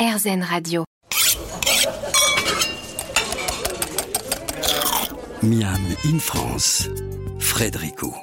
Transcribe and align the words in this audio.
RZN 0.00 0.42
Radio. 0.42 0.84
Miam 5.42 5.76
in 6.06 6.18
France, 6.18 6.88
Frédérico. 7.38 8.14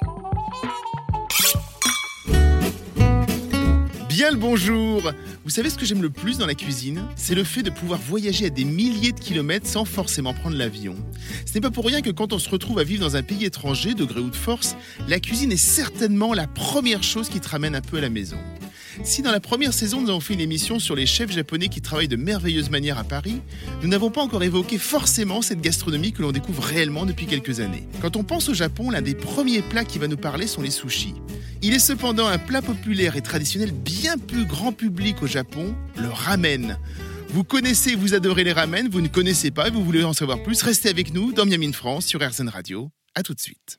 Bien 4.08 4.32
le 4.32 4.36
bonjour 4.36 5.12
Vous 5.44 5.50
savez 5.50 5.70
ce 5.70 5.78
que 5.78 5.86
j'aime 5.86 6.02
le 6.02 6.10
plus 6.10 6.38
dans 6.38 6.46
la 6.46 6.56
cuisine? 6.56 7.04
C'est 7.14 7.36
le 7.36 7.44
fait 7.44 7.62
de 7.62 7.70
pouvoir 7.70 8.00
voyager 8.00 8.46
à 8.46 8.50
des 8.50 8.64
milliers 8.64 9.12
de 9.12 9.20
kilomètres 9.20 9.68
sans 9.68 9.84
forcément 9.84 10.34
prendre 10.34 10.56
l'avion. 10.56 10.96
Ce 11.46 11.54
n'est 11.54 11.60
pas 11.60 11.70
pour 11.70 11.86
rien 11.86 12.02
que 12.02 12.10
quand 12.10 12.32
on 12.32 12.40
se 12.40 12.50
retrouve 12.50 12.80
à 12.80 12.82
vivre 12.82 13.04
dans 13.04 13.14
un 13.14 13.22
pays 13.22 13.44
étranger, 13.44 13.94
de 13.94 14.04
gré 14.04 14.18
ou 14.18 14.30
de 14.30 14.34
force, 14.36 14.74
la 15.06 15.20
cuisine 15.20 15.52
est 15.52 15.56
certainement 15.56 16.34
la 16.34 16.48
première 16.48 17.04
chose 17.04 17.28
qui 17.28 17.38
te 17.38 17.48
ramène 17.48 17.76
un 17.76 17.82
peu 17.82 17.98
à 17.98 18.00
la 18.00 18.10
maison. 18.10 18.38
Si 19.04 19.22
dans 19.22 19.30
la 19.30 19.40
première 19.40 19.72
saison 19.72 20.00
nous 20.00 20.10
avons 20.10 20.20
fait 20.20 20.34
une 20.34 20.40
émission 20.40 20.78
sur 20.78 20.94
les 20.94 21.06
chefs 21.06 21.30
japonais 21.30 21.68
qui 21.68 21.80
travaillent 21.80 22.08
de 22.08 22.16
merveilleuse 22.16 22.70
manière 22.70 22.98
à 22.98 23.04
Paris, 23.04 23.40
nous 23.82 23.88
n'avons 23.88 24.10
pas 24.10 24.22
encore 24.22 24.42
évoqué 24.42 24.76
forcément 24.78 25.40
cette 25.40 25.60
gastronomie 25.60 26.12
que 26.12 26.22
l'on 26.22 26.32
découvre 26.32 26.62
réellement 26.62 27.06
depuis 27.06 27.26
quelques 27.26 27.60
années. 27.60 27.86
Quand 28.02 28.16
on 28.16 28.24
pense 28.24 28.48
au 28.48 28.54
Japon, 28.54 28.90
l'un 28.90 29.02
des 29.02 29.14
premiers 29.14 29.62
plats 29.62 29.84
qui 29.84 29.98
va 29.98 30.08
nous 30.08 30.16
parler 30.16 30.46
sont 30.46 30.62
les 30.62 30.70
sushis. 30.70 31.14
Il 31.62 31.74
est 31.74 31.78
cependant 31.78 32.26
un 32.26 32.38
plat 32.38 32.62
populaire 32.62 33.16
et 33.16 33.22
traditionnel 33.22 33.72
bien 33.72 34.18
plus 34.18 34.44
grand 34.44 34.72
public 34.72 35.22
au 35.22 35.26
Japon, 35.26 35.74
le 35.96 36.08
ramen. 36.08 36.78
Vous 37.30 37.44
connaissez, 37.44 37.94
vous 37.94 38.14
adorez 38.14 38.44
les 38.44 38.52
ramen, 38.52 38.88
vous 38.88 39.00
ne 39.00 39.08
connaissez 39.08 39.50
pas 39.50 39.68
et 39.68 39.70
vous 39.70 39.84
voulez 39.84 40.04
en 40.04 40.12
savoir 40.12 40.42
plus, 40.42 40.62
restez 40.62 40.88
avec 40.88 41.12
nous 41.14 41.32
dans 41.32 41.46
Miami 41.46 41.72
France 41.72 42.06
sur 42.06 42.20
RZN 42.20 42.48
Radio. 42.48 42.90
A 43.14 43.22
tout 43.22 43.34
de 43.34 43.40
suite. 43.40 43.78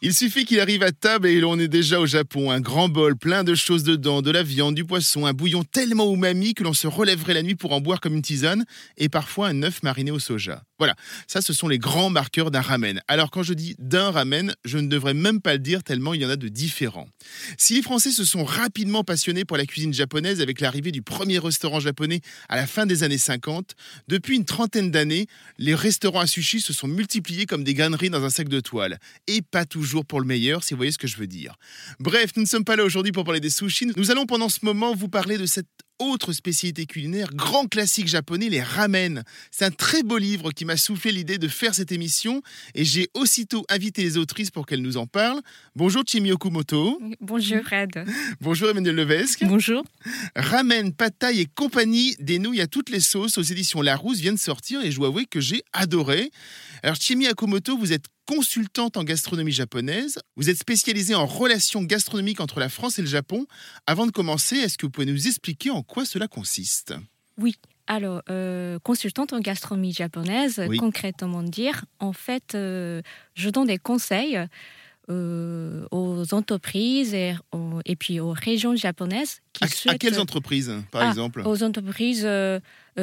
Il 0.00 0.14
suffit 0.14 0.44
qu'il 0.44 0.60
arrive 0.60 0.84
à 0.84 0.92
table 0.92 1.26
et 1.26 1.40
l'on 1.40 1.58
est 1.58 1.66
déjà 1.66 1.98
au 1.98 2.06
Japon. 2.06 2.52
Un 2.52 2.60
grand 2.60 2.88
bol, 2.88 3.16
plein 3.16 3.42
de 3.42 3.56
choses 3.56 3.82
dedans, 3.82 4.22
de 4.22 4.30
la 4.30 4.44
viande, 4.44 4.76
du 4.76 4.84
poisson, 4.84 5.26
un 5.26 5.32
bouillon 5.32 5.64
tellement 5.64 6.14
umami 6.14 6.54
que 6.54 6.62
l'on 6.62 6.72
se 6.72 6.86
relèverait 6.86 7.34
la 7.34 7.42
nuit 7.42 7.56
pour 7.56 7.72
en 7.72 7.80
boire 7.80 7.98
comme 7.98 8.14
une 8.14 8.22
tisane, 8.22 8.64
et 8.96 9.08
parfois 9.08 9.48
un 9.48 9.64
œuf 9.64 9.82
mariné 9.82 10.12
au 10.12 10.20
soja. 10.20 10.62
Voilà, 10.78 10.94
ça 11.26 11.42
ce 11.42 11.52
sont 11.52 11.66
les 11.66 11.78
grands 11.78 12.10
marqueurs 12.10 12.52
d'un 12.52 12.60
ramen. 12.60 13.00
Alors 13.08 13.32
quand 13.32 13.42
je 13.42 13.54
dis 13.54 13.74
d'un 13.80 14.12
ramen, 14.12 14.54
je 14.64 14.78
ne 14.78 14.86
devrais 14.86 15.14
même 15.14 15.40
pas 15.40 15.54
le 15.54 15.58
dire 15.58 15.82
tellement 15.82 16.14
il 16.14 16.22
y 16.22 16.26
en 16.26 16.30
a 16.30 16.36
de 16.36 16.46
différents. 16.46 17.08
Si 17.56 17.74
les 17.74 17.82
Français 17.82 18.12
se 18.12 18.24
sont 18.24 18.44
rapidement 18.44 19.02
passionnés 19.02 19.44
pour 19.44 19.56
la 19.56 19.66
cuisine 19.66 19.92
japonaise 19.92 20.40
avec 20.40 20.60
l'arrivée 20.60 20.92
du 20.92 21.02
premier 21.02 21.40
restaurant 21.40 21.80
japonais 21.80 22.20
à 22.48 22.54
la 22.54 22.68
fin 22.68 22.86
des 22.86 23.02
années 23.02 23.18
50, 23.18 23.74
depuis 24.06 24.36
une 24.36 24.44
trentaine 24.44 24.92
d'années, 24.92 25.26
les 25.58 25.74
restaurants 25.74 26.20
à 26.20 26.28
sushi 26.28 26.60
se 26.60 26.72
sont 26.72 26.86
multipliés 26.86 27.46
comme 27.46 27.64
des 27.64 27.74
graneries 27.74 28.10
dans 28.10 28.22
un 28.22 28.30
sac 28.30 28.48
de 28.48 28.60
toile. 28.60 29.00
Et 29.26 29.42
pas 29.42 29.64
toujours 29.64 29.87
pour 30.06 30.20
le 30.20 30.26
meilleur, 30.26 30.62
si 30.62 30.74
vous 30.74 30.78
voyez 30.78 30.92
ce 30.92 30.98
que 30.98 31.06
je 31.06 31.16
veux 31.16 31.26
dire. 31.26 31.54
Bref, 32.00 32.30
nous 32.36 32.42
ne 32.42 32.48
sommes 32.48 32.64
pas 32.64 32.76
là 32.76 32.84
aujourd'hui 32.84 33.12
pour 33.12 33.24
parler 33.24 33.40
des 33.40 33.50
sushis. 33.50 33.90
Nous 33.96 34.10
allons 34.10 34.26
pendant 34.26 34.48
ce 34.48 34.60
moment 34.62 34.94
vous 34.94 35.08
parler 35.08 35.38
de 35.38 35.46
cette 35.46 35.68
autre 35.98 36.32
spécialité 36.32 36.86
culinaire, 36.86 37.28
grand 37.34 37.66
classique 37.66 38.08
japonais, 38.08 38.48
les 38.48 38.62
ramen. 38.62 39.24
C'est 39.50 39.64
un 39.64 39.70
très 39.70 40.02
beau 40.02 40.18
livre 40.18 40.52
qui 40.52 40.64
m'a 40.64 40.76
soufflé 40.76 41.12
l'idée 41.12 41.38
de 41.38 41.48
faire 41.48 41.74
cette 41.74 41.92
émission 41.92 42.42
et 42.74 42.84
j'ai 42.84 43.08
aussitôt 43.14 43.64
invité 43.68 44.02
les 44.02 44.16
autrices 44.16 44.50
pour 44.50 44.66
qu'elles 44.66 44.82
nous 44.82 44.96
en 44.96 45.06
parlent. 45.06 45.40
Bonjour 45.76 46.02
Chimi 46.06 46.32
Okumoto. 46.32 47.00
Bonjour 47.20 47.62
Fred. 47.62 48.04
Bonjour 48.40 48.70
Emmanuel 48.70 48.94
Levesque. 48.94 49.44
Bonjour. 49.44 49.84
Ramen, 50.36 50.92
pataille 50.92 51.40
et 51.40 51.46
compagnie, 51.46 52.14
des 52.18 52.38
nouilles 52.38 52.60
à 52.60 52.66
toutes 52.66 52.90
les 52.90 53.00
sauces 53.00 53.38
aux 53.38 53.42
éditions 53.42 53.82
Larousse 53.82 54.18
viennent 54.18 54.34
de 54.34 54.40
sortir 54.40 54.80
et 54.82 54.90
je 54.90 54.96
dois 54.96 55.08
avouer 55.08 55.26
que 55.26 55.40
j'ai 55.40 55.62
adoré. 55.72 56.30
Alors 56.82 56.96
Chimi 56.96 57.26
Akumoto, 57.26 57.76
vous 57.76 57.92
êtes 57.92 58.06
consultante 58.28 58.98
en 58.98 59.04
gastronomie 59.04 59.52
japonaise. 59.52 60.18
Vous 60.36 60.50
êtes 60.50 60.58
spécialisée 60.58 61.14
en 61.14 61.24
relations 61.24 61.82
gastronomiques 61.82 62.40
entre 62.40 62.60
la 62.60 62.68
France 62.68 62.98
et 62.98 63.02
le 63.02 63.08
Japon. 63.08 63.46
Avant 63.86 64.06
de 64.06 64.10
commencer, 64.10 64.56
est-ce 64.56 64.76
que 64.76 64.84
vous 64.84 64.90
pouvez 64.90 65.06
nous 65.06 65.26
expliquer 65.26 65.70
en 65.70 65.82
quoi 65.88 66.04
cela 66.04 66.28
consiste? 66.28 66.94
Oui. 67.38 67.56
Alors, 67.88 68.20
euh, 68.28 68.78
consultante 68.80 69.32
en 69.32 69.40
gastronomie 69.40 69.92
japonaise, 69.94 70.62
Oui. 70.68 70.76
concrètement 70.76 71.42
dire, 71.42 71.84
en 72.00 72.12
fait, 72.12 72.54
euh, 72.54 73.00
je 73.34 73.48
donne 73.48 73.66
des 73.66 73.78
conseils 73.78 74.38
euh, 75.08 75.86
aux 75.90 76.34
entreprises 76.34 77.14
et, 77.14 77.34
aux- 77.52 77.80
et 77.86 77.96
puis 77.96 78.20
aux 78.20 78.32
régions 78.32 78.76
japonaises 78.76 79.40
qui 79.54 79.64
à, 79.64 79.66
à 79.66 79.70
souhaitent... 79.70 79.98
quelles 79.98 80.20
entreprises, 80.20 80.72
par 80.90 81.02
Ah, 81.02 81.08
exemple? 81.08 81.42
Aux 81.46 81.62
entreprises 81.62 82.28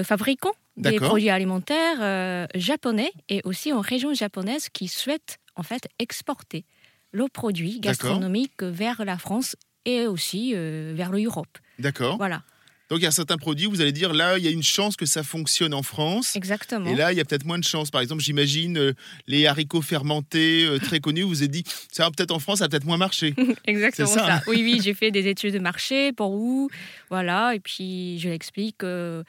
fabricants 0.03 0.53
des 0.77 0.97
produits 0.99 1.29
alimentaires 1.31 2.47
japonais 2.53 3.11
et 3.29 3.41
aussi 3.43 3.71
aux 3.73 3.81
régions 3.81 4.13
japonaises 4.13 4.69
qui 4.69 4.87
souhaitent 4.87 5.37
en 5.55 5.63
fait 5.63 5.87
exporter 5.99 6.65
leurs 7.11 7.29
produits 7.31 7.79
gastronomiques 7.79 8.61
vers 8.61 9.03
la 9.05 9.17
France 9.17 9.55
et 9.85 10.05
aussi 10.05 10.53
vers 10.53 11.11
l'Europe. 11.11 11.57
D'accord. 11.79 12.17
Voilà, 12.17 12.43
Donc 12.89 12.99
il 12.99 13.03
y 13.03 13.07
a 13.07 13.11
certains 13.11 13.37
produits, 13.37 13.65
vous 13.65 13.81
allez 13.81 13.91
dire 13.91 14.13
là, 14.13 14.37
il 14.37 14.43
y 14.43 14.47
a 14.47 14.51
une 14.51 14.61
chance 14.63 14.95
que 14.95 15.05
ça 15.07 15.23
fonctionne 15.23 15.73
en 15.73 15.81
France. 15.83 16.35
exactement. 16.35 16.89
Et 16.89 16.95
là, 16.95 17.11
il 17.11 17.17
y 17.17 17.21
a 17.21 17.25
peut-être 17.25 17.45
moins 17.45 17.57
de 17.57 17.63
chance. 17.63 17.89
Par 17.89 18.01
exemple, 18.01 18.21
j'imagine 18.21 18.77
euh, 18.77 18.93
les 19.27 19.47
haricots 19.47 19.81
fermentés 19.81 20.65
euh, 20.65 20.77
très 20.77 20.99
connus. 20.99 21.23
Vous 21.23 21.41
êtes 21.43 21.49
dit, 21.51 21.63
ça 21.91 22.03
va 22.03 22.11
peut-être 22.11 22.31
en 22.31 22.39
France, 22.39 22.59
ça 22.59 22.65
va 22.65 22.69
peut-être 22.69 22.85
moins 22.85 22.97
marcher. 22.97 23.33
Exactement 23.65 24.07
ça, 24.07 24.19
ça. 24.27 24.35
hein 24.35 24.41
Oui, 24.47 24.61
oui, 24.63 24.79
j'ai 24.83 24.93
fait 24.93 25.09
des 25.11 25.27
études 25.27 25.53
de 25.53 25.59
marché 25.59 26.13
pour 26.13 26.31
où, 26.33 26.69
voilà, 27.09 27.55
et 27.55 27.59
puis 27.59 28.19
je 28.19 28.29
l'explique. 28.29 28.83
euh, 28.83 29.23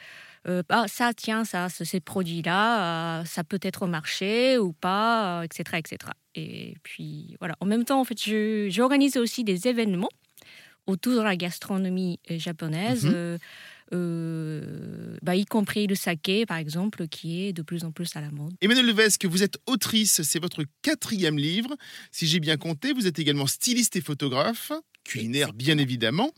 euh, 0.48 0.62
ah, 0.68 0.84
ça, 0.86 1.12
tiens, 1.12 1.44
ça, 1.44 1.68
ce- 1.68 1.84
ces 1.84 1.98
produits-là, 2.00 3.24
ça 3.24 3.42
peut 3.42 3.58
être 3.62 3.82
au 3.82 3.86
marché 3.88 4.58
ou 4.58 4.72
pas, 4.72 5.42
etc., 5.44 5.78
etc. 5.78 6.12
Et 6.34 6.74
puis 6.82 7.36
voilà. 7.40 7.56
En 7.60 7.66
même 7.66 7.84
temps, 7.84 8.00
en 8.00 8.04
fait, 8.04 8.18
j'organise 8.70 9.16
aussi 9.16 9.42
des 9.42 9.66
événements 9.66 10.10
autour 10.86 11.14
de 11.16 11.22
la 11.22 11.36
gastronomie 11.36 12.20
euh, 12.30 12.38
japonaise. 12.38 13.04
Mhm. 13.04 13.12
euh, 13.14 13.38
euh, 13.92 15.16
bah, 15.22 15.36
y 15.36 15.44
compris 15.44 15.86
le 15.86 15.94
saké, 15.94 16.44
par 16.44 16.56
exemple, 16.56 17.06
qui 17.06 17.44
est 17.44 17.52
de 17.52 17.62
plus 17.62 17.84
en 17.84 17.92
plus 17.92 18.16
à 18.16 18.20
la 18.20 18.30
mode. 18.30 18.52
Emmanuel 18.60 18.86
Levesque, 18.86 19.26
vous 19.26 19.42
êtes 19.42 19.58
autrice, 19.66 20.22
c'est 20.22 20.40
votre 20.40 20.64
quatrième 20.82 21.38
livre. 21.38 21.76
Si 22.10 22.26
j'ai 22.26 22.40
bien 22.40 22.56
compté, 22.56 22.92
vous 22.92 23.06
êtes 23.06 23.18
également 23.18 23.46
styliste 23.46 23.94
et 23.94 24.00
photographe, 24.00 24.72
culinaire 25.06 25.52
bien 25.52 25.78
évidemment. 25.78 26.32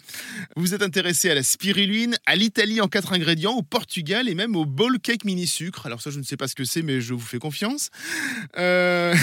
Vous 0.56 0.74
êtes 0.74 0.82
intéressé 0.82 1.30
à 1.30 1.34
la 1.34 1.42
spiruline, 1.42 2.16
à 2.26 2.36
l'Italie 2.36 2.80
en 2.80 2.88
quatre 2.88 3.12
ingrédients, 3.12 3.54
au 3.54 3.62
Portugal 3.62 4.28
et 4.28 4.34
même 4.34 4.56
au 4.56 4.64
bowl 4.64 4.98
cake 5.00 5.24
mini 5.24 5.46
sucre. 5.46 5.86
Alors 5.86 6.00
ça, 6.00 6.10
je 6.10 6.18
ne 6.18 6.24
sais 6.24 6.36
pas 6.36 6.48
ce 6.48 6.54
que 6.54 6.64
c'est, 6.64 6.82
mais 6.82 7.00
je 7.00 7.14
vous 7.14 7.20
fais 7.20 7.38
confiance. 7.38 7.90
Euh, 8.56 9.14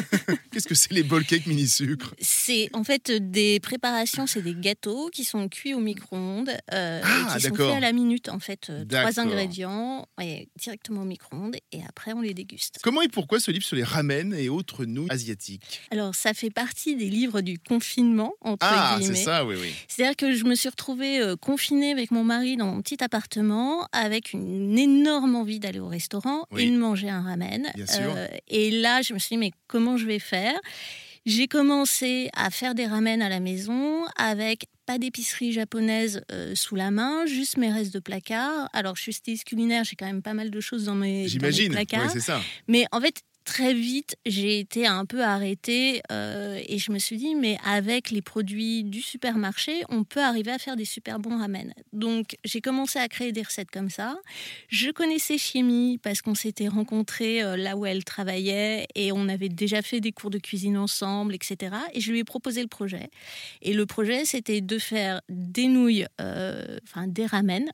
Qu'est-ce 0.50 0.68
que 0.68 0.74
c'est 0.74 0.92
les 0.92 1.02
bowl 1.02 1.24
cake 1.24 1.46
mini 1.46 1.68
sucre? 1.68 2.14
C'est 2.20 2.70
en 2.72 2.84
fait 2.84 3.10
des 3.10 3.60
préparations, 3.60 4.26
c'est 4.26 4.42
des 4.42 4.54
gâteaux 4.54 5.10
qui 5.12 5.24
sont 5.24 5.48
cuits 5.48 5.74
au 5.74 5.80
micro-ondes 5.80 6.50
euh, 6.72 7.00
Ah, 7.04 7.34
et 7.36 7.40
qui 7.40 7.48
sont 7.48 7.54
faits 7.54 7.76
à 7.76 7.80
la 7.80 7.92
minute 7.92 8.28
en 8.28 8.38
fait. 8.38 8.70
Euh, 8.70 8.84
Trois 8.84 9.20
ingrédients 9.20 10.06
et 10.20 10.48
directement 10.56 11.02
au 11.02 11.06
micro-ondes 11.06 11.56
et 11.72 11.80
après 11.88 12.12
on 12.12 12.20
les 12.20 12.34
déguste. 12.34 12.78
Comment 12.82 13.02
et 13.02 13.08
pourquoi 13.08 13.40
ce 13.40 13.50
livre 13.50 13.64
sur 13.64 13.76
les 13.76 13.84
ramen 13.84 14.32
et 14.34 14.48
autres 14.48 14.84
nouilles 14.84 15.10
asiatiques? 15.10 15.82
Alors 15.90 16.14
ça 16.14 16.34
fait 16.34 16.50
partie 16.50 16.96
des 16.96 17.10
livres 17.10 17.40
du 17.40 17.58
confinement 17.58 18.34
entre 18.40 18.66
Ah, 18.68 18.93
c'est 18.98 19.02
guillemets. 19.04 19.24
ça, 19.24 19.44
oui, 19.44 19.56
oui. 19.60 19.72
C'est-à-dire 19.88 20.16
que 20.16 20.34
je 20.34 20.44
me 20.44 20.54
suis 20.54 20.68
retrouvée 20.68 21.20
euh, 21.20 21.36
confinée 21.36 21.90
avec 21.92 22.10
mon 22.10 22.24
mari 22.24 22.56
dans 22.56 22.66
mon 22.66 22.82
petit 22.82 23.02
appartement 23.02 23.86
avec 23.92 24.32
une 24.32 24.78
énorme 24.78 25.34
envie 25.36 25.60
d'aller 25.60 25.80
au 25.80 25.88
restaurant 25.88 26.46
Oui. 26.52 26.64
et 26.64 26.70
de 26.70 26.76
manger 26.76 27.08
un 27.10 27.22
ramen. 27.22 27.70
Bien 27.74 27.86
sûr. 27.86 28.14
et 28.48 28.70
là, 28.70 29.02
je 29.02 29.14
me 29.14 29.18
suis 29.18 29.34
dit, 29.34 29.38
mais 29.38 29.52
comment 29.66 29.96
je 29.96 30.06
vais 30.06 30.18
faire? 30.18 30.54
J'ai 31.26 31.48
commencé 31.48 32.28
à 32.34 32.50
faire 32.50 32.74
des 32.74 32.84
ramen 32.86 33.22
à 33.22 33.30
la 33.30 33.40
maison 33.40 34.04
avec 34.18 34.66
pas 34.84 34.98
d'épicerie 34.98 35.52
japonaise 35.52 36.20
euh, 36.30 36.54
sous 36.54 36.74
la 36.76 36.90
main, 36.90 37.24
juste 37.24 37.56
mes 37.56 37.72
restes 37.72 37.94
de 37.94 37.98
placard. 37.98 38.68
Alors, 38.74 38.94
je 38.96 39.02
suis 39.02 39.14
styliste 39.14 39.44
culinaire, 39.44 39.84
j'ai 39.84 39.96
quand 39.96 40.04
même 40.04 40.20
pas 40.20 40.34
mal 40.34 40.50
de 40.50 40.60
choses 40.60 40.84
dans 40.84 40.94
mes, 40.94 41.16
dans 41.16 41.22
mes 41.22 41.28
J'imagine. 41.28 41.72
Placards. 41.72 42.10
c'est 42.10 42.20
ça. 42.20 42.42
Mais 42.68 42.84
en 42.92 43.00
fait, 43.00 43.22
très 43.44 43.74
vite, 43.74 44.16
j'ai 44.26 44.58
été 44.58 44.86
un 44.86 45.04
peu 45.04 45.22
arrêtée 45.22 46.02
euh, 46.10 46.60
et 46.66 46.78
je 46.78 46.90
me 46.92 46.98
suis 46.98 47.16
dit, 47.16 47.34
mais 47.34 47.58
avec 47.64 48.10
les 48.10 48.22
produits 48.22 48.84
du 48.84 49.00
supermarché, 49.00 49.84
on 49.88 50.04
peut 50.04 50.22
arriver 50.22 50.50
à 50.50 50.58
faire 50.58 50.76
des 50.76 50.84
super 50.84 51.18
bons 51.18 51.38
ramen. 51.38 51.72
Donc, 51.92 52.36
j'ai 52.44 52.60
commencé 52.60 52.98
à 52.98 53.08
créer 53.08 53.32
des 53.32 53.42
recettes 53.42 53.70
comme 53.70 53.90
ça. 53.90 54.16
Je 54.68 54.90
connaissais 54.90 55.38
Chimie 55.38 55.98
parce 55.98 56.22
qu'on 56.22 56.34
s'était 56.34 56.68
rencontrés 56.68 57.42
euh, 57.42 57.56
là 57.56 57.76
où 57.76 57.86
elle 57.86 58.04
travaillait 58.04 58.86
et 58.94 59.12
on 59.12 59.28
avait 59.28 59.48
déjà 59.48 59.82
fait 59.82 60.00
des 60.00 60.12
cours 60.12 60.30
de 60.30 60.38
cuisine 60.38 60.76
ensemble, 60.76 61.34
etc. 61.34 61.76
Et 61.92 62.00
je 62.00 62.10
lui 62.10 62.20
ai 62.20 62.24
proposé 62.24 62.62
le 62.62 62.68
projet. 62.68 63.10
Et 63.62 63.74
le 63.74 63.86
projet, 63.86 64.24
c'était 64.24 64.60
de 64.60 64.78
faire 64.78 65.20
des 65.28 65.68
nouilles, 65.68 66.06
euh, 66.20 66.78
enfin 66.84 67.06
des 67.06 67.26
ramen 67.26 67.70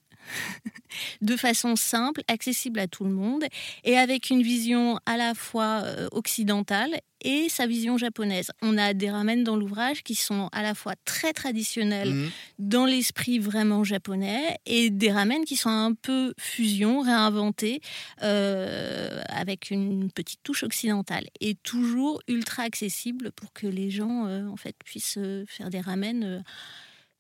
de 1.20 1.37
façon 1.37 1.76
simple, 1.76 2.22
accessible 2.28 2.81
à 2.81 2.87
tout 2.87 3.05
le 3.05 3.11
monde, 3.11 3.44
et 3.84 3.96
avec 3.99 4.31
une 4.31 4.43
vision 4.43 4.99
à 5.06 5.17
la 5.17 5.34
fois 5.34 5.82
euh, 5.84 6.08
occidentale 6.12 7.00
et 7.22 7.50
sa 7.50 7.67
vision 7.67 7.99
japonaise. 7.99 8.50
On 8.62 8.78
a 8.78 8.94
des 8.94 9.11
ramen 9.11 9.44
dans 9.44 9.56
l'ouvrage 9.56 10.02
qui 10.02 10.14
sont 10.14 10.49
à 10.52 10.62
la 10.62 10.75
fois 10.75 10.94
très 11.05 11.34
traditionnels 11.34 12.14
Mhm. 12.14 12.31
dans 12.58 12.87
l'esprit 12.87 13.38
vraiment 13.38 13.84
japonais 13.84 14.56
et 14.64 14.88
des 14.90 15.12
ramen 15.12 15.44
qui 15.44 15.56
sont 15.56 15.69
un 15.69 15.93
peu 15.93 16.32
fusion, 16.38 17.02
réinventés 17.02 17.82
euh, 18.22 19.22
avec 19.28 19.70
une 19.70 20.11
petite 20.11 20.40
touche 20.43 20.62
occidentale 20.62 21.26
et 21.40 21.56
toujours 21.56 22.22
ultra 22.26 22.62
accessible 22.62 23.32
pour 23.32 23.52
que 23.52 23.67
les 23.67 23.90
gens 23.90 24.26
euh, 24.26 24.46
en 24.46 24.56
fait 24.56 24.75
puissent 24.84 25.19
faire 25.46 25.69
des 25.69 25.81
ramen 25.81 26.25
euh, 26.25 26.40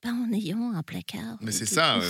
pas 0.00 0.12
en 0.12 0.32
ayant 0.32 0.72
un 0.72 0.82
placard. 0.82 1.36
Mais 1.42 1.52
c'est 1.52 1.66
ça. 1.66 2.00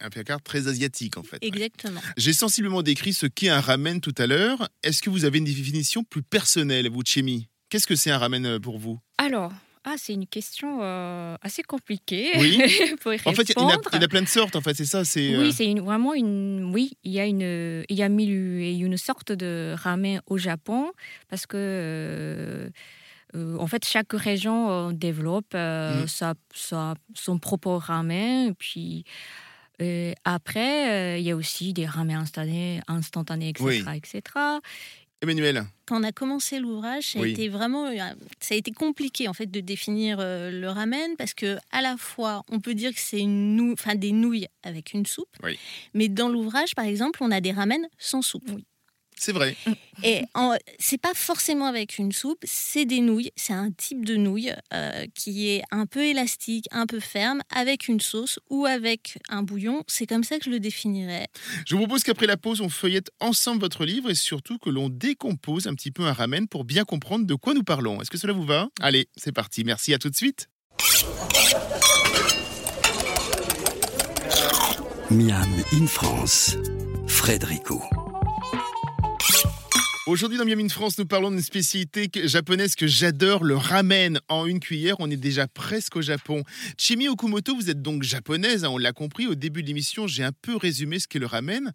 Un, 0.00 0.10
placard 0.10 0.42
très 0.42 0.68
asiatique 0.68 1.16
en 1.16 1.22
fait. 1.22 1.38
ouais. 1.42 1.48
Exactement. 1.48 2.00
J'ai 2.16 2.32
sensiblement 2.32 2.82
décrit 2.82 3.12
ce 3.12 3.26
qu'est 3.26 3.48
un 3.48 3.60
ramen 3.60 4.00
tout 4.00 4.14
à 4.18 4.26
l'heure. 4.26 4.68
Est-ce 4.82 5.02
que 5.02 5.10
vous 5.10 5.24
avez 5.24 5.38
une 5.38 5.44
définition 5.44 6.04
plus 6.04 6.22
personnelle, 6.22 6.88
vous, 6.88 7.02
Chemi 7.04 7.48
Qu'est-ce 7.70 7.86
que 7.86 7.96
c'est 7.96 8.10
un 8.10 8.18
ramen 8.18 8.44
euh, 8.46 8.58
pour 8.58 8.78
vous? 8.78 8.98
Alors, 9.18 9.52
ah, 9.84 9.94
c'est 9.96 10.12
une 10.14 10.26
question 10.26 10.80
euh, 10.82 11.36
assez 11.42 11.62
compliquée 11.62 12.30
Oui. 12.38 12.58
pour 13.00 13.12
y 13.14 13.20
En 13.24 13.32
fait, 13.34 13.50
il 13.50 13.60
y, 13.60 13.64
en 13.64 13.68
a- 13.70 13.76
il 13.94 14.00
y 14.00 14.04
a 14.04 14.08
plein 14.08 14.22
de 14.22 14.28
sortes, 14.28 14.56
en 14.56 14.60
fait, 14.60 14.74
c'est 14.74 14.84
ça 14.86 15.04
c'est, 15.04 15.34
euh, 15.34 15.40
Oui, 15.42 15.52
c'est 15.52 15.66
une- 15.66 15.80
vraiment 15.80 16.14
une. 16.14 16.70
Oui, 16.74 16.96
il 17.04 17.12
y 17.12 17.20
a 17.20 17.26
une, 17.26 17.84
il 17.88 17.96
y 17.96 18.02
a 18.02 18.08
mille- 18.08 18.82
une 18.84 18.96
sorte 18.96 19.32
de 19.32 19.74
ramen 19.78 20.20
au 20.26 20.38
Japon 20.38 20.90
parce 21.28 21.46
que. 21.46 21.56
euh, 21.56 22.68
euh, 23.34 23.58
en 23.58 23.66
fait, 23.66 23.84
chaque 23.84 24.12
région 24.14 24.70
euh, 24.88 24.92
développe 24.92 25.52
euh, 25.54 26.00
Mhm. 26.00 26.08
sa, 26.08 26.34
sa- 26.54 26.94
son 27.14 27.38
propre 27.38 27.72
ramen. 27.72 28.54
Puis 28.54 29.04
euh, 29.80 30.12
après, 30.24 30.90
euh, 30.90 31.18
il 31.18 31.24
y 31.24 31.30
a 31.30 31.36
aussi 31.36 31.72
des 31.72 31.86
ramen 31.86 32.16
instantanés, 32.16 32.80
instantanés 32.88 33.48
etc., 33.50 33.64
Oui. 33.64 33.96
etc. 33.96 34.22
Emmanuel 35.20 35.64
Quand 35.86 35.98
on 36.00 36.04
a 36.04 36.12
commencé 36.12 36.60
l'ouvrage, 36.60 37.08
ça 37.12 37.18
a 37.18 37.22
Oui. 37.22 37.32
été 37.32 37.48
vraiment, 37.48 37.86
euh, 37.86 37.96
ça 38.40 38.54
a 38.54 38.56
été 38.56 38.70
compliqué 38.70 39.26
en 39.26 39.32
fait 39.34 39.46
de 39.50 39.58
définir 39.60 40.18
euh, 40.20 40.52
le 40.52 40.68
ramen 40.68 41.16
parce 41.16 41.34
que 41.34 41.58
à 41.72 41.82
la 41.82 41.96
fois 41.96 42.44
on 42.50 42.60
peut 42.60 42.74
dire 42.74 42.92
que 42.94 43.00
c'est 43.00 43.18
une 43.18 43.56
nou- 43.56 43.72
enfin 43.72 43.96
des 43.96 44.12
nouilles 44.12 44.46
avec 44.62 44.92
une 44.92 45.06
soupe, 45.06 45.28
Oui. 45.42 45.58
mais 45.92 46.08
dans 46.08 46.28
l'ouvrage 46.28 46.76
par 46.76 46.84
exemple 46.84 47.18
on 47.22 47.32
a 47.32 47.40
des 47.40 47.50
ramen 47.50 47.84
sans 47.98 48.22
soupe. 48.22 48.48
C'est 49.18 49.32
vrai. 49.32 49.56
Et 50.04 50.22
en- 50.34 50.54
c'est 50.78 50.96
pas 51.00 51.12
forcément 51.14 51.66
avec 51.66 51.98
une 51.98 52.12
soupe, 52.12 52.38
c'est 52.44 52.84
des 52.84 53.00
nouilles, 53.00 53.32
c'est 53.36 53.52
un 53.52 53.70
type 53.72 54.04
de 54.04 54.14
nouille 54.16 54.52
euh, 54.72 55.06
qui 55.14 55.48
est 55.50 55.62
un 55.72 55.86
peu 55.86 56.04
élastique, 56.04 56.66
un 56.70 56.86
peu 56.86 57.00
ferme, 57.00 57.40
avec 57.50 57.88
une 57.88 57.98
sauce 58.00 58.38
ou 58.48 58.64
avec 58.66 59.18
un 59.28 59.42
bouillon. 59.42 59.82
C'est 59.88 60.06
comme 60.06 60.22
ça 60.24 60.38
que 60.38 60.44
je 60.44 60.50
le 60.50 60.60
définirais. 60.60 61.26
Je 61.66 61.74
vous 61.74 61.80
propose 61.82 62.04
qu'après 62.04 62.26
la 62.26 62.36
pause, 62.36 62.60
on 62.60 62.68
feuillette 62.68 63.10
ensemble 63.20 63.60
votre 63.60 63.84
livre 63.84 64.08
et 64.10 64.14
surtout 64.14 64.58
que 64.58 64.70
l'on 64.70 64.88
décompose 64.88 65.66
un 65.66 65.74
petit 65.74 65.90
peu 65.90 66.04
un 66.04 66.12
ramen 66.12 66.46
pour 66.46 66.64
bien 66.64 66.84
comprendre 66.84 67.26
de 67.26 67.34
quoi 67.34 67.54
nous 67.54 67.64
parlons. 67.64 68.00
Est-ce 68.00 68.10
que 68.10 68.18
cela 68.18 68.32
vous 68.32 68.46
va? 68.46 68.68
Allez, 68.80 69.08
c'est 69.16 69.32
parti. 69.32 69.64
Merci, 69.64 69.92
à 69.94 69.98
tout 69.98 70.10
de 70.10 70.16
suite. 70.16 70.48
Miam 75.10 75.48
in 75.72 75.86
France, 75.86 76.54
Frédérico. 77.06 77.82
Aujourd'hui 80.08 80.38
dans 80.38 80.46
Miami 80.46 80.64
in 80.64 80.68
France, 80.70 80.96
nous 80.96 81.04
parlons 81.04 81.30
d'une 81.30 81.42
spécialité 81.42 82.08
japonaise 82.26 82.74
que 82.74 82.86
j'adore, 82.86 83.44
le 83.44 83.56
ramen 83.56 84.20
en 84.30 84.46
une 84.46 84.58
cuillère. 84.58 84.96
On 85.00 85.10
est 85.10 85.18
déjà 85.18 85.46
presque 85.46 85.96
au 85.96 86.00
Japon. 86.00 86.44
Chimi 86.78 87.10
Okumoto, 87.10 87.54
vous 87.54 87.68
êtes 87.68 87.82
donc 87.82 88.04
japonaise, 88.04 88.64
hein, 88.64 88.70
on 88.70 88.78
l'a 88.78 88.92
compris. 88.92 89.26
Au 89.26 89.34
début 89.34 89.60
de 89.62 89.66
l'émission, 89.66 90.06
j'ai 90.06 90.24
un 90.24 90.32
peu 90.32 90.56
résumé 90.56 90.98
ce 90.98 91.08
qu'est 91.08 91.18
le 91.18 91.26
ramen. 91.26 91.74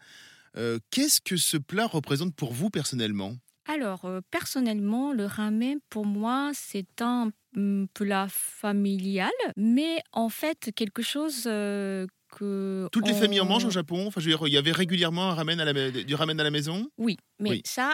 Euh, 0.58 0.80
Qu'est-ce 0.90 1.22
que 1.22 1.38
ce 1.38 1.58
plat 1.58 1.86
représente 1.86 2.34
pour 2.34 2.54
vous 2.54 2.72
personnellement? 2.72 3.36
Alors, 3.68 4.06
euh, 4.06 4.20
personnellement, 4.32 5.14
le 5.14 5.28
ramen, 5.28 5.78
pour 5.92 6.08
moi, 6.08 6.50
c'est 6.56 7.04
un 7.04 7.30
hum, 7.56 7.86
plat 7.94 8.26
familial, 8.32 9.30
mais 9.58 10.00
en 10.12 10.30
fait, 10.30 10.72
quelque 10.76 11.04
chose 11.04 11.44
euh, 11.46 12.08
que. 12.36 12.88
Toutes 12.92 13.08
les 13.08 13.14
familles 13.14 13.42
en 13.42 13.46
mangent 13.46 13.66
au 13.66 13.70
Japon? 13.70 14.08
Enfin, 14.08 14.22
je 14.22 14.26
veux 14.32 14.36
dire, 14.36 14.48
il 14.48 14.54
y 14.54 14.58
avait 14.58 14.72
régulièrement 14.72 15.30
un 15.30 15.36
ramen 15.36 15.60
à 15.60 15.72
la, 15.72 15.92
du 15.92 16.16
ramen 16.16 16.40
à 16.40 16.44
la 16.44 16.50
maison? 16.50 16.88
Oui, 16.98 17.18
mais 17.40 17.52
Oui. 17.52 17.62
ça, 17.64 17.94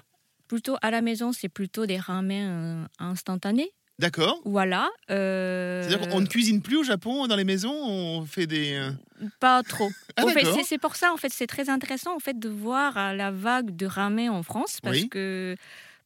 plutôt 0.49 0.75
à 0.81 0.91
la 0.91 0.99
maison, 1.01 1.31
c'est 1.31 1.47
plutôt 1.47 1.85
des 1.85 1.97
ramen 1.97 2.47
euh, 2.49 2.85
instantanés. 2.99 3.71
D'accord. 3.99 4.39
Voilà. 4.45 4.89
euh, 5.11 5.83
C'est-à-dire 5.87 6.07
qu'on 6.09 6.21
ne 6.21 6.25
cuisine 6.27 6.61
plus 6.61 6.77
au 6.77 6.83
Japon 6.83 7.27
dans 7.27 7.35
les 7.35 7.43
maisons 7.43 7.73
On 7.73 8.25
fait 8.25 8.47
des. 8.47 8.73
euh, 8.75 8.91
Pas 9.39 9.61
trop. 9.63 9.89
Ah, 10.17 10.23
c'est- 10.65 10.77
pour 10.77 10.95
ça, 10.95 11.13
en 11.13 11.17
fait, 11.17 11.31
c'est 11.31 11.47
très 11.47 11.69
intéressant 11.69 12.15
en 12.15 12.19
fait 12.19 12.37
de 12.39 12.49
voir 12.49 12.97
euh, 12.97 13.13
la 13.13 13.31
vague 13.31 13.75
de 13.75 13.85
ramen 13.85 14.29
en 14.29 14.43
France 14.43 14.79
parce 14.81 14.97
Oui. 14.97 15.09
que 15.09 15.55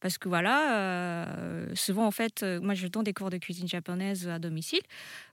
parce 0.00 0.18
que 0.18 0.28
voilà, 0.28 0.76
euh, 0.76 1.66
souvent 1.74 2.04
en 2.06 2.10
fait, 2.10 2.42
euh, 2.42 2.60
moi 2.60 2.74
je 2.74 2.86
donne 2.88 3.04
des 3.04 3.14
cours 3.14 3.30
de 3.30 3.38
cuisine 3.38 3.66
japonaise 3.66 4.28
à 4.28 4.38
domicile. 4.38 4.82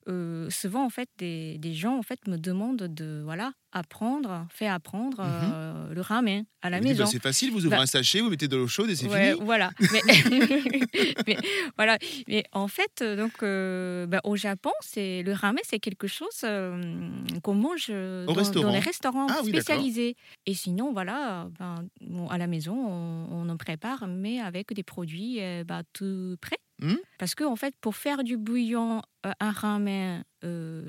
euh, 0.07 0.49
souvent 0.49 0.85
en 0.85 0.89
fait, 0.89 1.09
des, 1.17 1.57
des 1.57 1.73
gens 1.73 1.97
en 1.97 2.03
fait 2.03 2.25
me 2.27 2.37
demandent 2.37 2.77
de 2.87 3.21
voilà 3.23 3.51
apprendre, 3.73 4.45
faire 4.49 4.73
apprendre 4.73 5.17
euh, 5.21 5.93
le 5.93 6.01
ramen 6.01 6.43
à 6.61 6.69
la 6.69 6.77
Mhm. 6.77 6.83
vous 6.83 6.87
bah, 6.89 6.99
maison. 6.99 7.05
c'est 7.11 7.21
facile, 7.21 7.51
vous 7.51 7.65
ouvrez 7.65 7.77
Bah- 7.77 7.83
un 7.83 7.87
sachet, 7.87 8.19
vous 8.21 8.29
mettez 8.29 8.47
de 8.47 8.55
l'eau 8.57 8.67
chaude 8.67 8.89
et 8.89 8.95
c'est 8.95 9.07
Ouais, 9.07 9.31
fini. 9.33 9.45
Voilà. 9.45 9.71
Mais, 9.79 10.01
mais 11.27 11.37
voilà. 11.77 11.97
Mais 12.27 12.43
en 12.51 12.67
fait, 12.67 13.01
euh, 13.01 13.15
donc, 13.15 13.31
euh, 13.43 14.05
bah, 14.07 14.19
au 14.23 14.35
Japon, 14.35 14.71
c'est 14.81 15.23
le 15.23 15.33
ramen, 15.33 15.61
c'est 15.63 15.79
quelque 15.79 16.07
chose 16.07 16.41
euh, 16.43 16.81
qu'on 17.43 17.55
mange 17.55 17.87
dans, 17.89 18.71
les 18.71 18.79
restaurants 18.79 19.27
Ah 19.29 19.39
oui, 19.43 19.49
spécialisés. 19.49 20.15
Et 20.45 20.53
sinon, 20.53 20.91
voilà, 20.93 21.47
ben, 21.59 21.85
bon, 22.01 22.27
à 22.27 22.37
la 22.37 22.47
maison, 22.47 22.75
on, 22.75 23.27
on 23.31 23.49
en 23.49 23.57
prépare, 23.57 24.07
mais 24.07 24.39
avec 24.39 24.73
des 24.73 24.83
produits 24.83 25.39
tout 25.93 26.35
prêts. 26.41 26.57
Hmm. 26.81 26.95
Parce 27.19 27.35
que 27.35 27.43
en 27.43 27.55
fait, 27.55 27.75
pour 27.79 27.95
faire 27.95 28.23
du 28.23 28.37
bouillon, 28.37 29.01
un 29.23 29.51
ramen, 29.51 30.23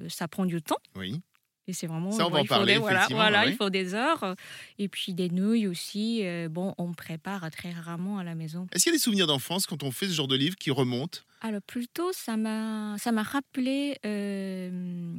ça 0.08 0.29
prend 0.29 0.46
du 0.46 0.62
temps. 0.62 0.79
Oui. 0.96 1.20
Et 1.68 1.72
c'est 1.72 1.86
vraiment. 1.86 2.10
Ça, 2.10 2.26
on 2.26 2.30
va 2.30 2.40
en 2.40 2.44
parler, 2.44 2.74
des- 2.74 2.78
voilà, 2.80 3.46
il 3.46 3.54
faut 3.56 3.70
des 3.70 3.94
heures. 3.94 4.34
Et 4.78 4.88
puis 4.88 5.14
des 5.14 5.30
nouilles 5.30 5.68
aussi. 5.68 6.20
euh, 6.26 6.48
bon, 6.48 6.74
on 6.76 6.92
prépare 6.92 7.48
très 7.52 7.70
rarement 7.72 8.18
à 8.18 8.24
la 8.24 8.34
maison. 8.34 8.66
Est-ce 8.72 8.82
qu'il 8.84 8.92
y 8.92 8.94
a 8.94 8.98
des 8.98 9.02
souvenirs 9.02 9.26
d'enfance 9.28 9.66
quand 9.66 9.82
on 9.84 9.92
fait 9.92 10.06
ce 10.08 10.12
genre 10.12 10.26
de 10.28 10.34
livre 10.36 10.56
qui 10.56 10.70
remontent? 10.72 11.20
Alors 11.40 11.62
plutôt, 11.62 12.12
ça 12.12 12.36
m'a, 12.36 12.96
ça 12.98 13.12
m'a 13.12 13.22
rappelé 13.22 13.96
euh, 14.04 15.14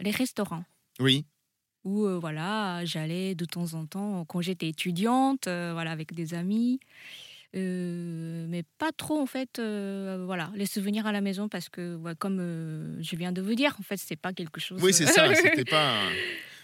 les 0.00 0.10
restaurants 0.10 0.64
Oui. 1.00 1.24
où 1.84 2.04
euh, 2.06 2.18
voilà, 2.18 2.84
j'allais 2.84 3.34
de 3.34 3.44
temps 3.44 3.74
en 3.74 3.86
temps 3.86 4.24
quand 4.26 4.40
j'étais 4.40 4.68
étudiante, 4.68 5.46
euh, 5.46 5.70
voilà, 5.72 5.90
avec 5.92 6.14
des 6.14 6.34
amis. 6.34 6.80
Euh, 7.54 8.46
mais 8.48 8.64
pas 8.78 8.90
trop 8.92 9.18
en 9.20 9.26
fait 9.26 9.58
euh, 9.58 10.22
voilà 10.26 10.50
les 10.56 10.66
souvenirs 10.66 11.06
à 11.06 11.12
la 11.12 11.20
maison 11.20 11.48
parce 11.48 11.68
que 11.68 11.94
ouais, 11.96 12.14
comme 12.16 12.38
euh, 12.40 13.00
je 13.02 13.14
viens 13.16 13.32
de 13.32 13.40
vous 13.40 13.54
dire 13.54 13.76
en 13.78 13.82
fait 13.82 13.96
c'est 13.98 14.16
pas 14.16 14.32
quelque 14.32 14.60
chose 14.60 14.82
Oui, 14.82 14.92
c'est 14.92 15.06
ça. 15.06 15.32
C'était 15.34 15.64
pas. 15.64 16.00
un- 16.02 16.10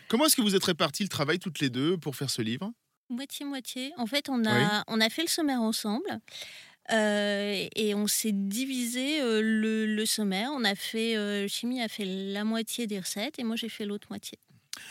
Comment 0.08 0.26
est-ce 0.26 0.36
que 0.36 0.42
vous 0.42 0.54
êtes 0.54 0.64
répartis 0.64 1.04
le 1.04 1.08
travail 1.08 1.38
toutes 1.38 1.60
les 1.60 1.70
deux 1.70 1.96
pour 1.96 2.16
faire 2.16 2.28
ce 2.30 2.42
livre? 2.42 2.70
Moitié-moitié. 3.08 3.92
En 3.96 4.06
fait, 4.06 4.28
on 4.28 4.44
a, 4.44 4.84
on 4.88 5.00
a 5.00 5.08
fait 5.08 5.22
le 5.22 5.28
sommaire 5.28 5.60
ensemble. 5.62 6.08
euh, 6.90 7.66
et 7.76 7.94
on 7.94 8.06
s'est 8.06 8.32
divisé 8.32 9.20
euh, 9.22 9.40
le, 9.42 9.86
le 9.86 10.06
sommaire. 10.06 10.50
On 10.52 10.64
a 10.64 10.74
fait, 10.74 11.16
euh, 11.16 11.46
Chimie 11.48 11.80
a 11.80 11.88
fait 11.88 12.04
la 12.04 12.44
moitié 12.44 12.86
des 12.86 12.98
recettes 12.98 13.38
et 13.38 13.44
moi 13.44 13.56
j'ai 13.56 13.68
fait 13.68 13.84
l'autre 13.86 14.08
moitié. 14.10 14.38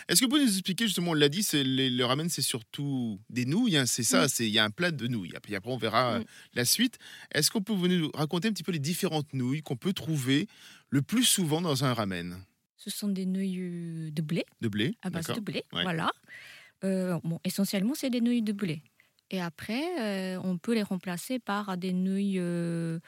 Est-ce 0.07 0.19
que 0.19 0.25
vous 0.25 0.29
pouvez 0.31 0.43
nous 0.45 0.51
expliquer 0.51 0.85
justement, 0.85 1.11
on 1.11 1.13
l'a 1.13 1.29
dit, 1.29 1.45
les- 1.53 1.89
le 1.89 2.05
ramen, 2.05 2.29
c'est 2.29 2.41
surtout 2.41 3.19
des 3.29 3.45
nouilles, 3.45 3.77
hein, 3.77 3.85
c'est 3.85 4.03
ça, 4.03 4.27
c'est 4.27 4.47
il 4.47 4.53
y 4.53 4.59
a 4.59 4.63
un 4.63 4.69
plat 4.69 4.91
de 4.91 5.07
nouilles. 5.07 5.35
Après, 5.35 5.55
après, 5.55 5.71
on 5.71 5.77
verra 5.77 6.13
euh, 6.15 6.23
la 6.53 6.65
suite. 6.65 6.97
Est-ce 7.33 7.51
qu'on 7.51 7.61
peut 7.61 7.73
vous 7.73 7.87
nous 7.87 8.11
raconter 8.13 8.47
un 8.47 8.51
petit 8.51 8.63
peu 8.63 8.71
les 8.71 8.79
différentes 8.79 9.33
nouilles 9.33 9.61
qu'on 9.61 9.77
peut 9.77 9.93
trouver 9.93 10.47
le 10.89 11.01
plus 11.01 11.23
souvent 11.23 11.61
dans 11.61 11.83
un 11.85 11.93
ramen? 11.93 12.37
Ce 12.77 12.89
sont 12.89 13.09
des 13.09 13.25
nouilles 13.25 13.59
euh, 13.59 14.11
de 14.11 14.21
blé 14.21 14.43
de 14.61 14.67
blé 14.67 14.95
à 15.01 15.09
base 15.09 15.27
de 15.27 15.39
blé. 15.39 15.63
Ouais. 15.73 15.83
Voilà. 15.83 16.11
Euh, 16.83 17.19
bon, 17.23 17.39
essentiellement, 17.43 17.93
c'est 17.93 18.09
des 18.09 18.21
nouilles 18.21 18.41
de 18.41 18.53
blé. 18.53 18.81
Et 19.29 19.39
après, 19.39 19.83
euh, 19.99 20.41
on 20.43 20.57
peut 20.57 20.73
les 20.73 20.83
remplacer 20.83 21.39
par 21.39 21.77
des 21.77 21.93
nouilles. 21.93 22.39
euh, 22.39 22.99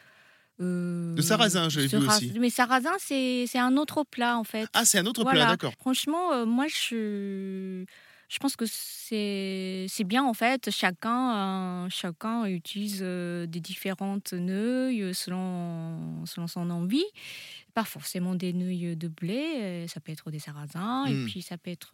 euh, 0.59 1.15
De 1.15 1.21
sarrasin, 1.21 1.69
j'avais 1.69 1.87
vu 1.87 1.97
aussi. 2.07 2.33
Mais 2.39 2.49
sarrasin, 2.49 2.93
c'est 2.99 3.47
un 3.57 3.77
autre 3.77 4.03
plat, 4.03 4.37
en 4.37 4.43
fait. 4.43 4.67
Ah, 4.73 4.85
c'est 4.85 4.99
un 4.99 5.05
autre 5.05 5.23
Voilà. 5.23 5.39
plat, 5.41 5.49
d'accord. 5.51 5.73
Franchement, 5.79 6.31
euh, 6.33 6.45
moi, 6.45 6.65
je, 6.67 7.85
je 8.29 8.37
pense 8.39 8.55
que 8.55 8.65
c'est 8.67 10.03
bien, 10.05 10.23
en 10.23 10.33
fait. 10.33 10.69
Chacun, 10.71 11.85
euh, 11.85 11.87
chacun 11.89 12.45
utilise 12.45 12.99
euh, 13.01 13.45
des 13.47 13.59
différentes 13.59 14.33
nouilles 14.33 15.13
selon, 15.13 16.25
selon 16.25 16.47
son 16.47 16.69
envie. 16.69 17.05
Pas 17.73 17.83
forcément 17.83 18.35
des 18.35 18.53
nouilles 18.53 18.95
de 18.95 19.07
blé, 19.07 19.85
ça 19.87 19.99
peut 19.99 20.11
être 20.11 20.29
des 20.29 20.39
sarrasins, 20.39 21.05
et 21.05 21.25
puis 21.25 21.41
ça 21.41 21.57
peut 21.57 21.71
être 21.71 21.93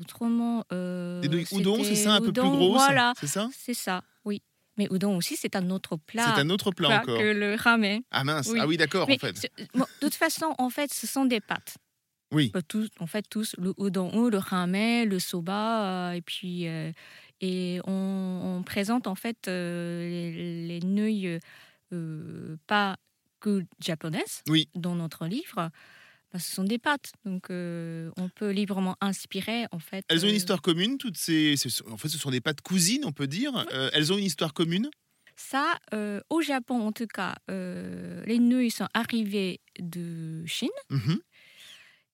autrement. 0.00 0.64
Des 0.70 1.28
nouilles 1.28 1.46
c'est 1.84 1.94
ça, 1.94 2.14
un 2.14 2.20
peu 2.20 2.32
plus 2.32 2.42
grosses 2.42 2.72
Voilà, 2.82 3.12
C'est 3.20 3.28
ça? 3.28 3.48
C'est 3.52 3.74
ça, 3.74 4.02
oui. 4.24 4.42
Mais 4.78 4.86
udon 4.90 5.16
aussi, 5.16 5.36
c'est 5.36 5.56
un 5.56 5.68
autre 5.70 5.96
plat, 5.96 6.32
C'est 6.34 6.40
un 6.40 6.50
autre 6.50 6.70
plat 6.70 6.88
plat 6.88 7.00
encore. 7.02 7.18
que 7.18 7.24
le 7.32 7.54
ramen. 7.56 8.00
Ah 8.10 8.24
mince, 8.24 8.48
Oui. 8.50 8.58
ah 8.62 8.66
oui, 8.66 8.76
d'accord, 8.76 9.08
en 9.10 9.16
fait. 9.18 9.50
bon, 9.74 9.80
de 9.80 9.86
toute 10.00 10.14
façon, 10.14 10.54
en 10.58 10.70
fait, 10.70 10.92
ce 10.94 11.06
sont 11.06 11.24
des 11.24 11.40
pâtes. 11.40 11.76
Oui. 12.30 12.52
Tous, 12.68 12.88
en 13.00 13.06
fait, 13.06 13.24
tous, 13.28 13.54
le 13.58 13.74
udon, 13.78 14.28
le 14.28 14.38
ramen, 14.38 15.08
le 15.08 15.18
soba, 15.18 16.10
euh, 16.10 16.12
et 16.12 16.20
puis 16.22 16.68
euh, 16.68 16.92
et 17.40 17.80
on, 17.86 18.56
on 18.58 18.62
présente 18.62 19.06
en 19.06 19.14
fait 19.14 19.48
euh, 19.48 20.08
les, 20.08 20.78
les 20.80 20.80
nouilles 20.86 21.38
pas 22.66 22.96
que 23.40 23.64
japonaises 23.80 24.42
Oui. 24.48 24.68
dans 24.74 24.94
notre 24.94 25.26
livre. 25.26 25.70
Ce 26.36 26.54
sont 26.54 26.64
des 26.64 26.78
pâtes, 26.78 27.12
donc 27.24 27.50
euh, 27.50 28.10
on 28.18 28.28
peut 28.28 28.50
librement 28.50 28.96
inspirer 29.00 29.66
en 29.72 29.78
fait. 29.78 30.04
Elles 30.08 30.24
ont 30.24 30.28
une 30.28 30.34
euh, 30.34 30.36
histoire 30.36 30.60
commune, 30.60 30.98
toutes 30.98 31.16
ces. 31.16 31.54
En 31.90 31.96
fait, 31.96 32.08
ce 32.08 32.18
sont 32.18 32.30
des 32.30 32.42
pâtes 32.42 32.60
cousines, 32.60 33.04
on 33.06 33.12
peut 33.12 33.26
dire. 33.26 33.66
Euh, 33.72 33.88
elles 33.94 34.12
ont 34.12 34.18
une 34.18 34.24
histoire 34.24 34.52
commune? 34.52 34.90
Ça, 35.36 35.78
euh, 35.94 36.20
au 36.28 36.42
Japon 36.42 36.80
en 36.80 36.92
tout 36.92 37.06
cas, 37.06 37.36
les 37.48 38.38
nouilles 38.38 38.70
sont 38.70 38.88
arrivées 38.92 39.60
de 39.78 40.44
Chine. 40.46 40.68
Mhm. 40.90 41.18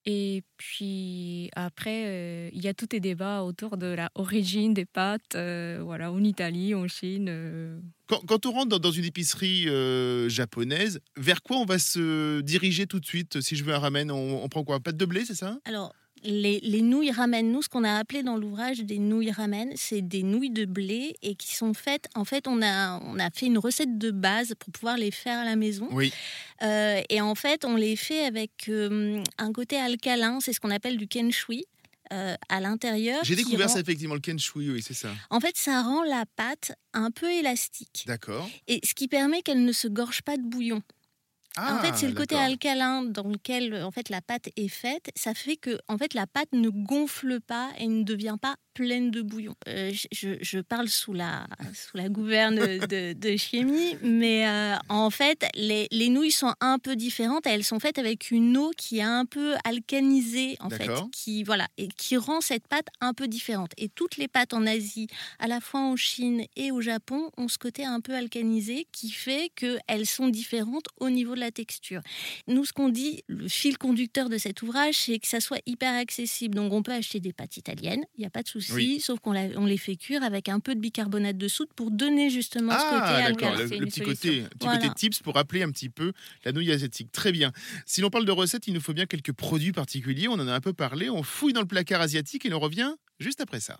Et 0.07 0.43
puis 0.59 1.51
après, 1.57 2.05
euh, 2.07 2.51
il 2.53 2.63
y 2.63 2.69
a 2.69 2.75
tout 2.75 2.87
les 2.93 3.01
débats 3.01 3.43
autour 3.43 3.79
de 3.79 3.87
la 3.87 4.11
origine 4.15 4.75
des 4.75 4.85
pâtes, 4.85 5.35
euh, 5.35 5.81
voilà, 5.83 6.13
en 6.13 6.23
Italie, 6.23 6.75
en 6.75 6.87
Chine. 6.89 7.29
euh. 7.31 7.81
Quand, 8.07 8.21
quand 8.27 8.45
on 8.45 8.53
rentre 8.53 8.69
dans, 8.69 8.79
dans 8.79 8.91
une 8.91 9.07
épicerie 9.07 9.67
euh, 9.69 10.29
japonaise, 10.29 11.01
vers 11.17 11.43
quoi 11.43 11.57
on 11.57 11.65
va 11.65 11.79
se 11.79 12.41
diriger 12.43 12.87
tout 12.87 13.01
de 13.01 13.07
suite 13.07 13.41
Si 13.41 13.57
je 13.57 13.65
veux 13.65 13.73
un 13.73 13.79
ramen, 13.79 14.11
on, 14.11 14.45
on 14.45 14.49
prend 14.51 14.63
quoi? 14.63 14.79
Pâte 14.79 14.99
de 14.99 15.07
blé, 15.07 15.25
c'est 15.25 15.35
ça? 15.35 15.59
Alors, 15.65 15.95
les, 16.25 16.61
les 16.61 16.83
nouilles 16.83 17.11
ramen, 17.11 17.53
nous, 17.53 17.63
ce 17.63 17.69
qu'on 17.69 17.85
a 17.85 17.95
appelé 17.97 18.23
dans 18.23 18.37
l'ouvrage 18.37 18.79
des 18.81 18.99
nouilles 18.99 19.31
ramen, 19.31 19.73
c'est 19.77 20.03
des 20.03 20.23
nouilles 20.23 20.51
de 20.51 20.65
blé 20.65 21.15
et 21.23 21.35
qui 21.35 21.55
sont 21.55 21.75
faites. 21.75 22.07
En 22.15 22.25
fait, 22.25 22.49
on 22.49 22.63
a, 22.63 22.99
on 23.05 23.19
a 23.19 23.31
fait 23.31 23.47
une 23.47 23.59
recette 23.59 23.99
de 23.99 24.11
base 24.11 24.55
pour 24.59 24.73
pouvoir 24.73 24.97
les 24.97 25.11
faire 25.11 25.39
à 25.39 25.45
la 25.45 25.57
maison. 25.57 25.89
Oui. 25.93 26.13
Euh, 26.63 27.01
et 27.09 27.21
en 27.21 27.35
fait, 27.35 27.65
on 27.65 27.77
les 27.77 27.97
fait 27.97 28.25
avec 28.25 28.69
euh, 28.69 29.23
un 29.39 29.53
côté 29.53 29.77
alcalin, 29.77 30.41
c'est 30.41 30.53
ce 30.53 30.61
qu'on 30.61 30.71
appelle 30.71 30.97
du 30.97 31.07
kenshui. 31.09 31.65
euh, 32.13 32.35
à 32.51 32.61
l'intérieur. 32.61 33.21
J'ai 33.25 33.35
découvert 33.35 33.67
rend- 33.69 33.75
ça 33.75 33.81
effectivement, 33.81 34.15
le 34.15 34.21
kenshui, 34.21 34.71
oui, 34.71 34.83
c'est 34.87 34.93
ça. 34.95 35.09
En 35.31 35.41
fait, 35.41 35.57
ça 35.57 35.83
rend 35.83 36.03
la 36.05 36.25
pâte 36.37 36.73
un 36.93 37.11
peu 37.11 37.31
élastique. 37.33 38.05
D'accord. 38.07 38.49
Et 38.69 38.81
ce 38.85 38.93
qui 38.95 39.09
permet 39.09 39.41
qu'elle 39.43 39.65
ne 39.65 39.73
se 39.73 39.89
gorge 39.89 40.21
pas 40.23 40.37
de 40.37 40.43
bouillon. 40.43 40.83
En 41.57 41.79
fait, 41.79 41.95
c'est 41.97 42.09
le 42.09 42.15
côté 42.15 42.37
Ah, 42.37 42.45
alcalin 42.45 43.03
dans 43.05 43.29
lequel 43.29 43.83
en 43.85 43.91
fait 43.91 44.09
la 44.09 44.21
pâte 44.21 44.49
est 44.57 44.69
faite. 44.69 45.11
Ça 45.17 45.35
fait 45.35 45.57
que 45.57 45.79
en 45.89 45.99
fait 45.99 46.15
la 46.15 46.27
pâte 46.27 46.49
ne 46.53 46.69
gonfle 46.69 47.41
pas 47.41 47.71
et 47.79 47.87
ne 47.87 48.03
devient 48.03 48.37
pas 48.41 48.57
pleine 48.75 49.11
de 49.11 49.23
bouillon. 49.23 49.55
Euh, 49.69 49.93
je- 50.13 50.61
parle 50.61 50.89
sous 50.89 51.13
la 51.13 51.47
sous 51.75 51.97
la 51.97 52.09
gouverne 52.09 52.57
de, 52.57 53.13
de 53.13 53.37
chimie, 53.37 53.97
mais 54.03 54.47
euh, 54.49 54.75
en 54.89 55.11
fait 55.11 55.45
les, 55.55 55.87
les 55.91 56.09
nouilles 56.09 56.31
sont 56.33 56.55
un 56.61 56.79
peu 56.79 56.97
différentes. 56.97 57.47
Elles 57.47 57.65
sont 57.65 57.79
faites 57.81 57.99
avec 57.99 58.31
une 58.31 58.57
eau 58.57 58.71
qui 58.77 58.99
est 58.99 59.03
un 59.03 59.27
peu 59.27 59.55
alcanisée 59.65 60.57
en 60.61 60.69
fait, 60.71 60.87
qui 61.13 61.43
voilà 61.45 61.69
et 61.79 61.89
qui 61.89 62.17
rend 62.17 62.41
cette 62.41 62.67
pâte 62.67 62.87
un 63.01 63.13
peu 63.15 63.29
différente. 63.29 63.73
Et 63.77 63.89
toutes 63.89 64.17
les 64.17 64.29
pâtes 64.29 64.55
en 64.55 64.67
Asie, 64.67 65.07
à 65.39 65.47
la 65.47 65.61
fois 65.61 65.81
en 65.81 65.97
Chine 65.97 66.45
et 66.57 66.71
au 66.73 66.81
Japon, 66.81 67.31
ont 67.37 67.49
ce 67.49 67.59
côté 67.59 67.85
un 67.85 68.01
peu 68.01 68.15
alcanisé 68.15 68.87
qui 68.93 69.11
fait 69.11 69.51
qu'elles 69.55 70.07
sont 70.07 70.29
différentes 70.29 70.87
au 70.99 71.11
niveau 71.11 71.35
de 71.35 71.41
la 71.41 71.51
texture. 71.51 72.01
Nous, 72.49 72.65
ce 72.65 72.73
qu'on 72.73 72.89
dit, 72.89 73.23
le 73.29 73.49
fil 73.49 73.79
conducteur 73.79 74.29
de 74.29 74.39
cet 74.39 74.63
ouvrage, 74.63 74.95
c'est 74.97 75.19
que 75.19 75.27
ça 75.29 75.41
soit 75.41 75.61
hyper 75.67 75.95
accessible. 75.95 76.55
Donc, 76.55 76.73
on 76.73 76.83
peut 76.83 76.93
acheter 76.93 77.21
des 77.21 77.33
pâtes 77.33 77.57
italiennes, 77.57 78.05
il 78.17 78.21
n'y 78.21 78.27
a 78.27 78.31
pas 78.31 78.43
de 78.43 78.49
souci, 78.49 78.64
Oui. 78.73 79.01
sauf 79.01 79.21
qu'on 79.21 79.35
on 79.35 79.67
les 79.67 79.77
fait 79.77 79.97
cuire 79.97 80.23
avec 80.23 80.49
un 80.49 80.61
peu 80.61 80.75
de 80.75 80.81
bicarbonate 80.81 81.37
de 81.37 81.49
soude 81.49 81.69
pour 81.77 81.91
donner 81.91 82.31
justement 82.31 82.73
ce 82.73 82.77
côté 82.79 82.91
Ah, 83.03 83.31
d'accord, 83.33 83.49
alcalin. 83.51 83.69
le, 83.71 83.79
le 83.81 83.87
petit 83.87 84.01
côté, 84.01 84.43
petit 84.43 84.49
Voilà. 84.61 84.79
côté 84.81 84.95
tips 84.95 85.19
pour 85.21 85.35
rappeler 85.35 85.63
un 85.63 85.71
petit 85.71 85.89
peu 85.91 86.13
la 86.45 86.53
nouille 86.53 86.73
asiatique. 86.73 87.11
Très 87.13 87.33
bien. 87.33 87.53
Si 87.87 88.01
l'on 88.01 88.11
parle 88.11 88.25
de 88.25 88.33
recettes, 88.33 88.67
il 88.67 88.75
nous 88.75 88.81
faut 88.81 88.95
bien 88.95 89.07
quelques 89.07 89.33
produits 89.33 89.73
particuliers. 89.73 90.29
On 90.29 90.35
en 90.35 90.49
a 90.49 90.53
un 90.55 90.61
peu 90.61 90.73
parlé. 90.73 91.11
On 91.11 91.23
fouille 91.23 91.53
dans 91.53 91.61
le 91.61 91.67
placard 91.67 92.01
asiatique 92.01 92.47
et 92.47 92.53
on 92.55 92.61
revient 92.61 92.95
juste 93.21 93.41
après 93.41 93.61
ça. 93.61 93.79